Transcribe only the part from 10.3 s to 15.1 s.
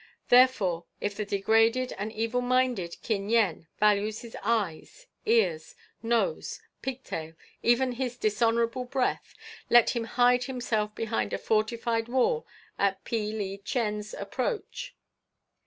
himself behind a fortified wall at Pe li Chen's approach.